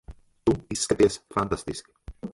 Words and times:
Tu 0.47 0.53
izskaties 0.77 1.19
fantastiski. 1.37 1.91